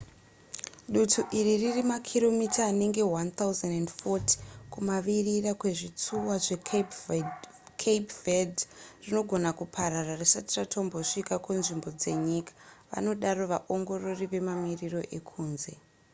[0.93, 4.33] dutu iri riri makiromita anenge 1 040
[4.73, 8.61] kumavirira kwezvitsuwa zvecape verde
[9.03, 12.51] rinogona kuparara risati ratombosvika kunzvimbo dzenyika
[12.91, 15.73] vanodaro vaongorori vemamiriro ekunze